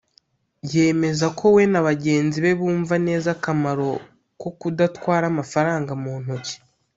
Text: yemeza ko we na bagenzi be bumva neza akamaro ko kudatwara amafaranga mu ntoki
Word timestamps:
yemeza 0.73 1.25
ko 1.39 1.45
we 1.55 1.63
na 1.73 1.81
bagenzi 1.87 2.37
be 2.43 2.51
bumva 2.59 2.95
neza 3.07 3.27
akamaro 3.35 3.91
ko 4.41 4.49
kudatwara 4.59 5.25
amafaranga 5.31 5.91
mu 6.03 6.13
ntoki 6.23 6.55